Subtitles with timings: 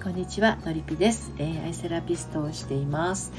[0.00, 1.32] こんにちはのりぴです。
[1.38, 3.32] 恋愛セラピストをしています、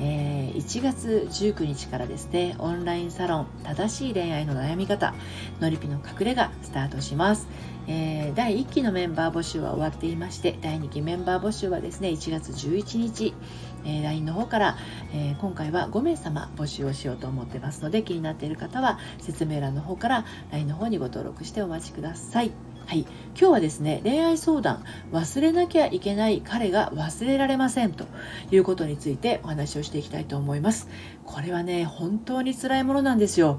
[0.00, 5.14] えー、1月19日からですねオンラインサロン正しい恋愛の悩み方
[5.60, 7.46] のりぴの隠れがスタートします、
[7.86, 13.34] えー、第1期のメンバー募集は終わっていまして第2期メンバー募集はですね1月11日
[13.88, 14.76] えー、LINE の方から、
[15.14, 22.75] えー、今回は5名様募集をしようと思ってますので気になっている方は説明欄の方から LINE の方にご登録してお待ちください。
[22.86, 28.04] はい、今日はですね恋愛相談忘れなきゃいけない彼が忘れられませんと
[28.52, 30.88] いうことについてお話をしていきたいと思います。
[31.24, 33.58] これはね本当に辛いものなんですよ。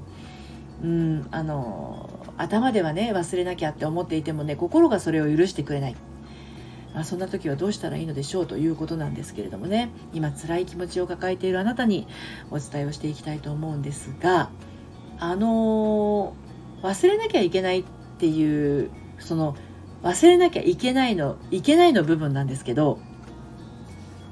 [0.82, 5.96] うんあの頭ではね忘れなきゃって思っていてもね心がそれを許してくれない。
[6.94, 9.90] まあ、そんな時はどうしたらいいのでしょうということなんですけれどもね。
[10.14, 12.06] 今辛い気持ちを抱えているあなたに
[12.50, 14.48] お伝えをしていきたいと思うんですが
[15.18, 16.32] あの
[16.82, 17.84] 忘れなきゃいけないっ
[18.18, 19.56] ていうその
[20.02, 22.98] 忘れなきゃいけないのいけないの部分なんですけど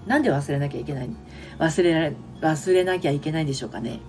[0.07, 1.11] なんで忘れなきゃいけない
[1.59, 4.01] 忘れられ忘れなきゃいけないんでしょうかね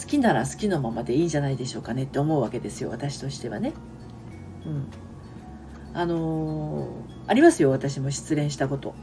[0.00, 3.74] 好きなら好きのままでいいんじゃないでしょうかねって思うわけですよ私としてはね。
[4.64, 4.86] うん、
[5.94, 6.90] あのー、
[7.26, 8.94] ありますよ私も失恋したこと。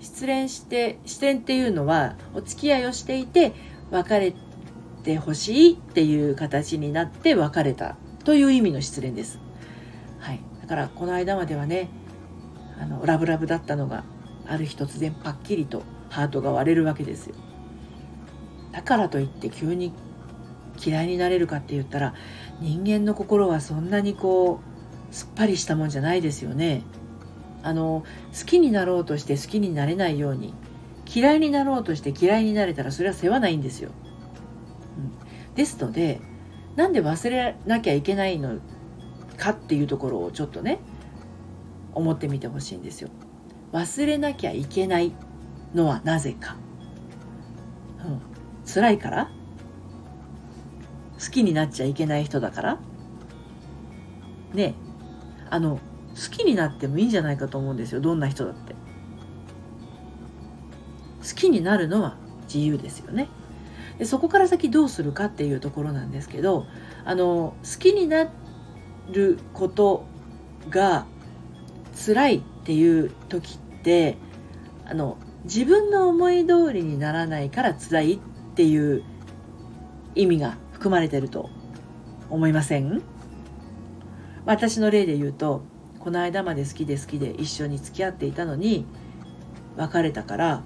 [0.00, 3.52] 失恋して失恋っていうのはお付き合いをしていて
[3.90, 4.34] 別れ
[5.02, 7.96] てほしいっていう形になって別れた
[8.26, 9.38] という意味の失恋です。
[10.18, 11.88] はい、だからこの間まではね
[12.76, 14.02] あのラブラブだったのが
[14.48, 17.36] ある日突然パッキリとハートが割れるわけですよ。
[18.72, 19.92] だからといって急に
[20.84, 22.14] 嫌いになれるかって言ったら
[22.60, 26.82] 人間の心はそんなにこうすっぱりしたもんじゃないですよね。
[27.62, 28.02] あの
[28.36, 30.52] 好きになろうとして好きになれないように
[31.14, 33.90] 嫌いになろうとして嫌いになれたらそれは世話ないんですよ。
[34.98, 36.20] うん、ですので
[36.76, 38.58] なんで忘れなきゃいけないの
[39.36, 40.78] かっていうところをちょっとね
[41.94, 43.08] 思ってみてほしいんですよ。
[43.72, 45.12] 忘れなきゃいけない
[45.74, 46.56] のはなぜか。
[48.04, 48.20] うん、
[48.70, 49.30] 辛いから？
[51.18, 52.78] 好きになっちゃいけない人だから？
[54.54, 54.74] ね
[55.50, 55.80] あの
[56.14, 58.00] 好きになってもいいんじゃないかと思うんですよ。
[58.00, 58.74] どんな人だって。
[61.22, 62.16] 好きになるのは
[62.46, 63.28] 自由ですよね。
[63.98, 66.66] でそこから先どうするかっていうところなんですけど
[67.04, 68.28] あの好きにな
[69.10, 70.04] ること
[70.68, 71.06] が
[72.06, 74.18] 辛いっていう時って
[74.84, 78.18] あの自分の思い通りにならないから辛いっ
[78.54, 79.02] ていう
[80.14, 81.50] 意味が含まれてると
[82.28, 83.02] 思いません？
[84.44, 85.62] 私の例で言うと
[86.00, 88.84] この間まで好きで好きで一緒に付き合っていたのに
[89.76, 90.62] 別れたから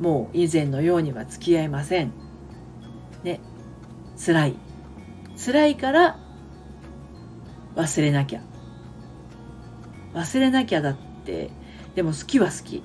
[0.00, 2.12] もう以前のようには付き合いません。
[3.24, 3.40] ね
[4.16, 4.54] 辛い。
[5.36, 6.18] 辛いから
[7.76, 8.42] 忘れなきゃ。
[10.14, 11.50] 忘れなきゃだって
[11.94, 12.82] でも好きは好き。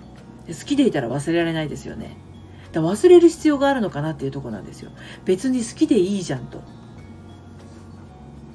[0.47, 2.17] 好きでいたら忘れられないですよね。
[2.71, 4.91] だ忘れる必要があるのかなっていうとこなんですよ。
[5.25, 6.61] 別に好きでいいじゃんと。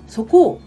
[0.06, 0.60] そこを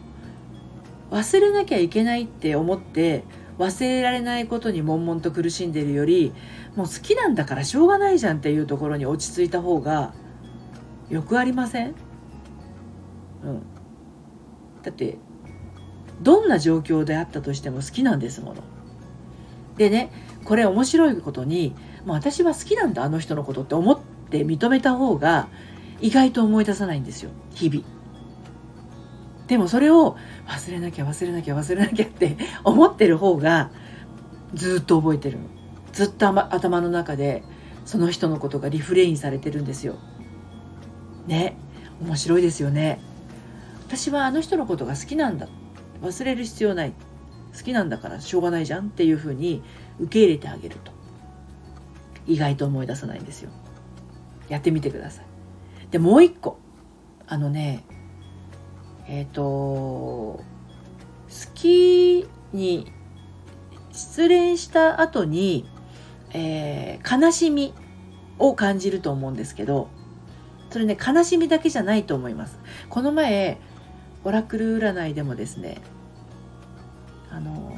[1.11, 3.23] 忘れなきゃいけないって思って
[3.57, 6.33] 忘れられないことに悶々と苦しんでるより
[6.75, 10.13] もう好きなんだからしょうがないじゃんっていうところに落ち着いた方が
[11.11, 11.87] よくありません？
[13.43, 13.61] うん。
[14.81, 15.17] だって
[16.21, 18.63] どんな状況であったとしても好きなんですもの。
[19.77, 20.11] でね
[20.45, 23.99] これ面白いことにもう私は好きなんだあの人のことって思っ
[24.29, 25.47] て認めた方が
[25.99, 27.31] 意外と思い出さないんですよ。
[27.53, 27.83] 日々。
[29.47, 30.15] でもそれを
[30.47, 33.69] 忘れなきゃ忘れなきゃ忘れなきゃって思ってる方が
[34.53, 35.39] ずっと覚えてる
[35.91, 37.43] ずっと頭の中で
[37.83, 39.95] その人のことがリフレインされてるんですよ。
[41.27, 41.55] ね
[42.01, 42.99] 面白いですよね。
[43.87, 45.47] 私はあの人のことが好きなんだ。
[46.01, 46.93] 忘れる必要ない。
[47.55, 49.61] 好きなんだからしょうがないじゃんっていうふうに
[49.99, 50.91] 受け入れてあげると。
[52.25, 53.51] 意外と思い出さないんですよ。
[54.49, 55.25] やってみてください。
[55.91, 56.57] でもう一個。
[57.27, 57.83] あのね
[59.07, 60.43] えっ、ー、と好
[61.53, 62.91] きに
[63.91, 65.65] 失恋した後に、
[66.33, 67.73] えー、悲しみ
[68.39, 69.89] を感じると思うんですけど
[70.71, 72.59] それね悲しみだけじゃないと思います。
[72.89, 73.59] この前
[74.23, 75.81] オラクル占いでもですね
[77.29, 77.77] あの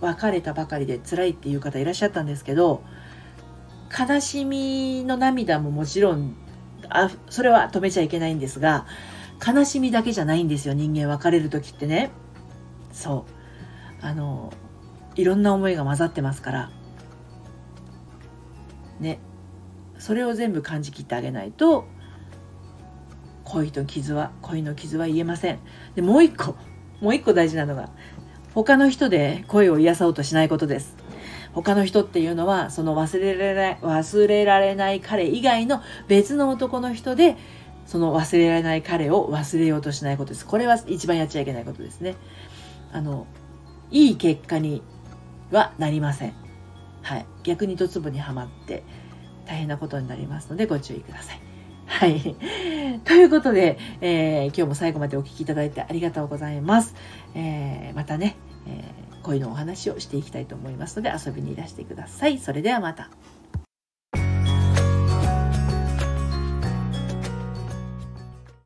[0.00, 2.82] 別れたばかりで辛いっていう方いらっしゃったんですけど
[3.96, 6.36] 悲しみの涙ももちろん
[6.88, 8.86] あそれは止めちゃいけないんですが
[9.44, 12.10] 悲しみだけじゃないんですよ人間別れる時ってね。
[12.92, 13.26] そ
[14.02, 14.04] う。
[14.04, 14.52] あの
[15.14, 16.70] いろんな思いが混ざってますから。
[19.00, 19.18] ね。
[19.98, 21.86] それを全部感じきってあげないと
[23.46, 25.58] 恋と傷は恋の傷は言えません
[25.94, 26.56] でもう一個
[27.00, 27.90] もう一個大事なのが
[28.54, 30.96] 他の人で声を癒そうとしないことです。
[31.52, 37.36] 他の人っていうのは、その忘れられない、忘れられない彼以外の別の男の人で、
[37.84, 40.46] その忘れられない彼を忘れようとしないことです。
[40.46, 42.14] これは一番やっちゃいけないことですね。
[42.92, 43.26] あの、
[43.90, 44.82] いい結果に
[45.50, 46.32] はなりません。
[47.02, 47.26] はい。
[47.42, 48.84] 逆にドツボにはまって
[49.44, 51.55] 大変なことになりますのでご注意ください。
[51.86, 52.36] はい。
[53.04, 56.94] ということで、えー、今日も最後までお聴きいただいてありがとうございます。
[57.34, 58.36] えー、またね、
[58.66, 62.38] えー、恋のお話をしていきたいと思いますので遊びにいらしてください。
[62.38, 63.08] それではまた。